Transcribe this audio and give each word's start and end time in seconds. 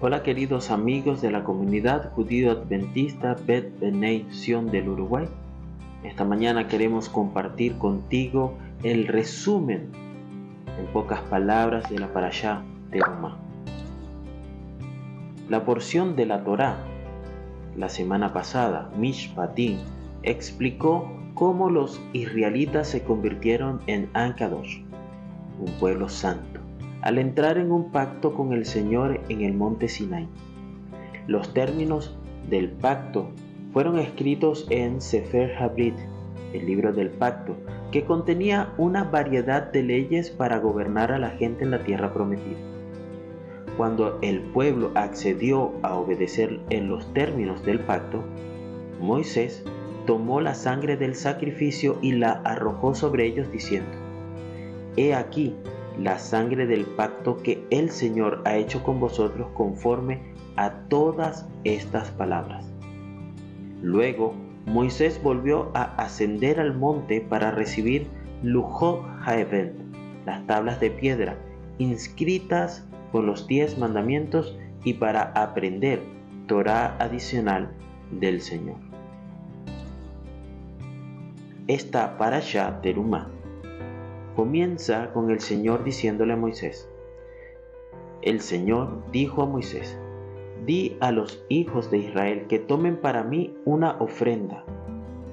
Hola 0.00 0.22
queridos 0.22 0.70
amigos 0.70 1.20
de 1.22 1.32
la 1.32 1.42
comunidad 1.42 2.12
judío 2.12 2.52
adventista 2.52 3.36
Bet 3.44 3.80
Benei 3.80 4.24
del 4.70 4.90
Uruguay. 4.90 5.26
Esta 6.04 6.24
mañana 6.24 6.68
queremos 6.68 7.08
compartir 7.08 7.76
contigo 7.78 8.54
el 8.84 9.08
resumen 9.08 9.90
en 10.78 10.86
pocas 10.92 11.20
palabras 11.22 11.90
de 11.90 11.98
la 11.98 12.12
parashá 12.12 12.62
de 12.92 13.00
Roma. 13.00 13.38
La 15.48 15.64
porción 15.64 16.14
de 16.14 16.26
la 16.26 16.44
Torá 16.44 16.78
la 17.76 17.88
semana 17.88 18.32
pasada, 18.32 18.92
Mishpatim, 18.96 19.78
explicó 20.22 21.10
cómo 21.34 21.70
los 21.70 22.00
israelitas 22.12 22.86
se 22.86 23.02
convirtieron 23.02 23.80
en 23.88 24.08
Ankadosh, 24.14 24.80
un 25.58 25.72
pueblo 25.80 26.08
santo 26.08 26.57
al 27.08 27.16
entrar 27.16 27.56
en 27.56 27.72
un 27.72 27.90
pacto 27.90 28.34
con 28.34 28.52
el 28.52 28.66
Señor 28.66 29.22
en 29.30 29.40
el 29.40 29.54
monte 29.54 29.88
Sinai. 29.88 30.28
Los 31.26 31.54
términos 31.54 32.14
del 32.50 32.68
pacto 32.68 33.30
fueron 33.72 33.98
escritos 33.98 34.66
en 34.68 35.00
Sefer 35.00 35.56
Habrit, 35.56 35.94
el 36.52 36.66
libro 36.66 36.92
del 36.92 37.08
pacto, 37.08 37.56
que 37.92 38.04
contenía 38.04 38.74
una 38.76 39.04
variedad 39.04 39.72
de 39.72 39.84
leyes 39.84 40.28
para 40.28 40.58
gobernar 40.58 41.10
a 41.10 41.18
la 41.18 41.30
gente 41.30 41.64
en 41.64 41.70
la 41.70 41.82
tierra 41.82 42.12
prometida. 42.12 42.58
Cuando 43.78 44.18
el 44.20 44.40
pueblo 44.40 44.90
accedió 44.94 45.72
a 45.80 45.94
obedecer 45.94 46.60
en 46.68 46.88
los 46.90 47.10
términos 47.14 47.64
del 47.64 47.80
pacto, 47.80 48.22
Moisés 49.00 49.64
tomó 50.04 50.42
la 50.42 50.52
sangre 50.52 50.98
del 50.98 51.14
sacrificio 51.14 51.96
y 52.02 52.12
la 52.12 52.32
arrojó 52.44 52.94
sobre 52.94 53.24
ellos 53.24 53.50
diciendo, 53.50 53.96
He 54.98 55.14
aquí, 55.14 55.54
la 55.98 56.18
sangre 56.18 56.66
del 56.66 56.84
pacto 56.84 57.36
que 57.38 57.64
el 57.70 57.90
Señor 57.90 58.42
ha 58.44 58.56
hecho 58.56 58.82
con 58.82 59.00
vosotros 59.00 59.48
conforme 59.54 60.20
a 60.56 60.70
todas 60.88 61.46
estas 61.64 62.10
palabras. 62.12 62.64
Luego 63.82 64.34
Moisés 64.66 65.20
volvió 65.22 65.70
a 65.74 65.94
ascender 65.96 66.60
al 66.60 66.76
monte 66.76 67.20
para 67.20 67.50
recibir 67.50 68.06
Lujot 68.42 69.04
Haeben, 69.24 69.74
las 70.24 70.46
tablas 70.46 70.78
de 70.80 70.90
piedra, 70.90 71.36
inscritas 71.78 72.86
con 73.10 73.26
los 73.26 73.46
diez 73.46 73.78
mandamientos 73.78 74.56
y 74.84 74.94
para 74.94 75.32
aprender 75.34 76.02
Torah 76.46 76.96
adicional 76.98 77.70
del 78.10 78.40
Señor. 78.40 78.76
Esta 81.66 82.16
parasha 82.16 82.80
terumá 82.80 83.28
comienza 84.38 85.12
con 85.12 85.32
el 85.32 85.40
Señor 85.40 85.82
diciéndole 85.82 86.34
a 86.34 86.36
Moisés, 86.36 86.88
el 88.22 88.40
Señor 88.40 89.02
dijo 89.10 89.42
a 89.42 89.46
Moisés, 89.46 89.98
di 90.64 90.96
a 91.00 91.10
los 91.10 91.44
hijos 91.48 91.90
de 91.90 91.98
Israel 91.98 92.46
que 92.46 92.60
tomen 92.60 92.98
para 92.98 93.24
mí 93.24 93.56
una 93.64 93.96
ofrenda. 93.98 94.62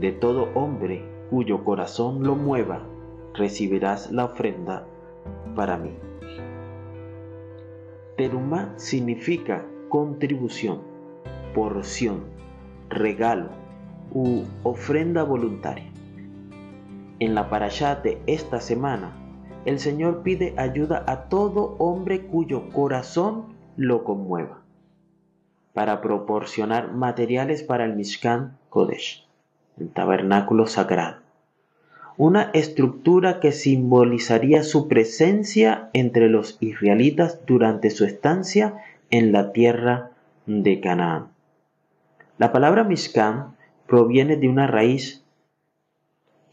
De 0.00 0.12
todo 0.12 0.48
hombre 0.54 1.04
cuyo 1.28 1.62
corazón 1.62 2.22
lo 2.22 2.36
mueva, 2.36 2.86
recibirás 3.34 4.10
la 4.12 4.24
ofrenda 4.24 4.86
para 5.54 5.76
mí. 5.76 5.92
Terumá 8.16 8.72
significa 8.78 9.66
contribución, 9.90 10.80
porción, 11.54 12.24
regalo 12.88 13.50
u 14.10 14.44
ofrenda 14.62 15.22
voluntaria. 15.22 15.92
En 17.18 17.34
la 17.34 17.48
parashá 17.48 17.96
de 17.96 18.20
esta 18.26 18.60
semana, 18.60 19.12
el 19.64 19.78
Señor 19.78 20.22
pide 20.22 20.54
ayuda 20.58 21.02
a 21.06 21.28
todo 21.28 21.74
hombre 21.78 22.26
cuyo 22.26 22.68
corazón 22.70 23.56
lo 23.76 24.04
conmueva 24.04 24.62
para 25.72 26.00
proporcionar 26.00 26.92
materiales 26.92 27.62
para 27.62 27.84
el 27.84 27.96
Mishkan 27.96 28.56
Kodesh, 28.68 29.26
el 29.78 29.90
tabernáculo 29.90 30.66
sagrado. 30.66 31.18
Una 32.18 32.50
estructura 32.54 33.40
que 33.40 33.52
simbolizaría 33.52 34.62
su 34.62 34.88
presencia 34.88 35.90
entre 35.92 36.28
los 36.28 36.56
israelitas 36.60 37.40
durante 37.46 37.90
su 37.90 38.04
estancia 38.06 38.76
en 39.10 39.32
la 39.32 39.52
tierra 39.52 40.12
de 40.46 40.80
Canaán. 40.80 41.28
La 42.38 42.52
palabra 42.52 42.84
Mishkan 42.84 43.54
proviene 43.86 44.36
de 44.36 44.48
una 44.48 44.66
raíz 44.66 45.25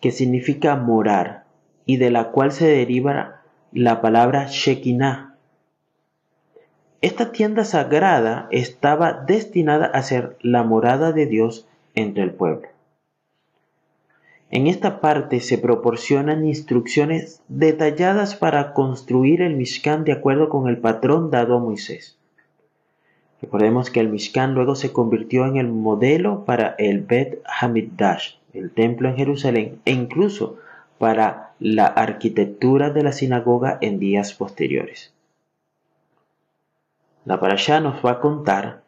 que 0.03 0.11
significa 0.11 0.75
morar 0.75 1.45
y 1.85 1.95
de 1.95 2.11
la 2.11 2.31
cual 2.31 2.51
se 2.51 2.67
deriva 2.67 3.39
la 3.71 4.01
palabra 4.01 4.47
Shekinah. 4.49 5.37
Esta 6.99 7.31
tienda 7.31 7.63
sagrada 7.63 8.49
estaba 8.51 9.13
destinada 9.13 9.85
a 9.85 10.01
ser 10.03 10.35
la 10.41 10.63
morada 10.63 11.13
de 11.13 11.25
Dios 11.25 11.69
entre 11.95 12.23
el 12.23 12.31
pueblo. 12.31 12.67
En 14.51 14.67
esta 14.67 14.99
parte 14.99 15.39
se 15.39 15.57
proporcionan 15.57 16.43
instrucciones 16.43 17.41
detalladas 17.47 18.35
para 18.35 18.73
construir 18.73 19.41
el 19.41 19.55
Mishkan 19.55 20.03
de 20.03 20.11
acuerdo 20.11 20.49
con 20.49 20.67
el 20.67 20.79
patrón 20.79 21.31
dado 21.31 21.55
a 21.55 21.59
Moisés. 21.61 22.17
Recordemos 23.41 23.89
que 23.89 24.01
el 24.01 24.09
Mishkan 24.09 24.53
luego 24.53 24.75
se 24.75 24.91
convirtió 24.91 25.45
en 25.45 25.55
el 25.55 25.69
modelo 25.69 26.43
para 26.43 26.75
el 26.77 27.03
Bet 27.03 27.41
Hamikdash, 27.45 28.42
el 28.53 28.71
templo 28.71 29.09
en 29.09 29.17
Jerusalén 29.17 29.81
e 29.85 29.91
incluso 29.91 30.57
para 30.97 31.53
la 31.59 31.87
arquitectura 31.87 32.91
de 32.91 33.03
la 33.03 33.11
sinagoga 33.11 33.77
en 33.81 33.99
días 33.99 34.33
posteriores. 34.33 35.13
La 37.25 37.39
parashá 37.39 37.79
nos 37.79 38.05
va 38.05 38.11
a 38.11 38.19
contar 38.19 38.83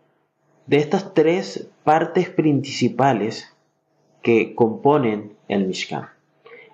de 0.68 0.78
estas 0.78 1.14
tres 1.14 1.68
partes 1.84 2.30
principales 2.30 3.54
que 4.22 4.56
componen 4.56 5.34
el 5.48 5.68
Mishkan. 5.68 6.10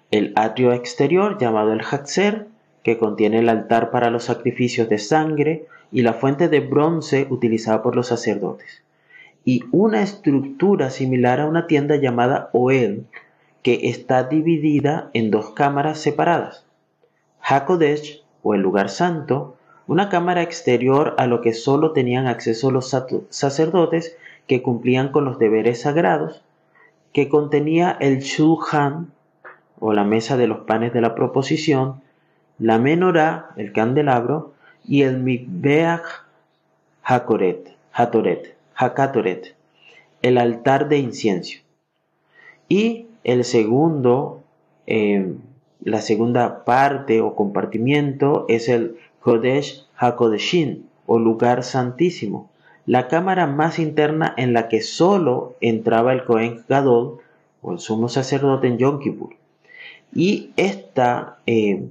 El 0.10 0.34
atrio 0.36 0.74
exterior 0.74 1.38
llamado 1.38 1.72
el 1.74 1.82
Hatzer, 1.82 2.48
que 2.84 2.98
contiene 2.98 3.40
el 3.40 3.50
altar 3.50 3.92
para 3.92 4.10
los 4.10 4.26
sacrificios 4.26 4.90
de 4.90 4.98
sangre 4.98 5.66
y 5.92 6.02
la 6.02 6.14
fuente 6.14 6.50
de 6.50 6.62
bronce 6.62 7.28
utilizada 7.30 7.84
por 7.84 7.96
los 7.96 8.08
sacerdotes 8.08 8.84
y 9.44 9.64
una 9.72 10.02
estructura 10.02 10.90
similar 10.90 11.40
a 11.40 11.48
una 11.48 11.68
tienda 11.68 11.96
llamada 11.96 12.50
Oel, 12.54 13.06
que 13.64 13.90
está 13.90 14.24
dividida 14.24 15.10
en 15.14 15.32
dos 15.32 15.52
cámaras 15.52 16.00
separadas. 16.00 16.66
Hakodesh, 17.42 18.24
o 18.44 18.54
el 18.56 18.62
lugar 18.62 18.90
santo, 18.90 19.56
una 19.88 20.10
cámara 20.10 20.42
exterior 20.42 21.16
a 21.18 21.28
lo 21.28 21.42
que 21.42 21.54
solo 21.54 21.92
tenían 21.92 22.28
acceso 22.28 22.72
los 22.72 22.96
sacerdotes 23.30 24.16
que 24.48 24.62
cumplían 24.62 25.12
con 25.12 25.26
los 25.26 25.38
deberes 25.38 25.82
sagrados, 25.82 26.44
que 27.14 27.30
contenía 27.30 27.98
el 28.00 28.20
Shulchan, 28.20 29.12
o 29.80 29.94
la 29.94 30.04
mesa 30.04 30.38
de 30.38 30.48
los 30.48 30.60
panes 30.60 30.94
de 30.94 31.02
la 31.02 31.16
proposición, 31.16 32.02
la 32.60 32.78
menorá, 32.78 33.50
el 33.58 33.74
candelabro, 33.74 34.54
y 34.86 35.02
el 35.04 35.20
Mikbeach 35.20 36.24
Hatoret. 37.04 38.61
Hakatoret, 38.82 39.56
el 40.24 40.38
altar 40.40 40.90
de 40.90 40.98
incienso. 40.98 41.60
Y 42.68 43.06
el 43.24 43.44
segundo, 43.44 44.42
eh, 44.88 45.34
la 45.84 46.02
segunda 46.02 46.66
parte 46.66 47.22
o 47.22 47.36
compartimiento 47.36 48.46
es 48.50 48.70
el 48.70 48.98
Kodesh 49.20 49.86
HaKodeshin 49.96 50.90
o 51.06 51.20
lugar 51.20 51.64
santísimo, 51.64 52.50
la 52.86 53.08
cámara 53.08 53.46
más 53.46 53.78
interna 53.78 54.34
en 54.38 54.54
la 54.54 54.68
que 54.68 54.82
solo 54.82 55.56
entraba 55.62 56.14
el 56.14 56.24
Kohen 56.24 56.64
Gadol 56.68 57.20
o 57.62 57.74
el 57.74 57.80
sumo 57.80 58.10
sacerdote 58.10 58.68
en 58.68 58.78
Yom 58.80 59.00
Kippur. 59.00 59.36
Y 60.14 60.52
esta 60.58 61.38
eh, 61.46 61.88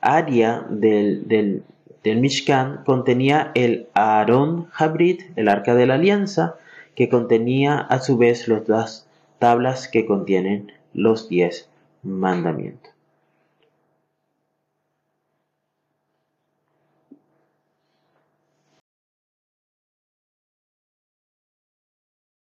área 0.00 0.66
del, 0.68 1.28
del, 1.28 1.62
del 2.04 2.20
Mishkan 2.20 2.84
contenía 2.84 3.50
el 3.54 3.88
Aarón 3.94 4.68
Habrit, 4.76 5.22
el 5.36 5.48
arca 5.48 5.74
de 5.74 5.86
la 5.86 5.94
alianza, 5.94 6.56
que 6.94 7.08
contenía 7.08 7.78
a 7.78 7.98
su 7.98 8.16
vez 8.16 8.46
las 8.46 9.08
tablas 9.40 9.88
que 9.88 10.06
contienen 10.06 10.70
los 10.92 11.28
diez 11.28 11.68
mandamientos. 12.02 12.93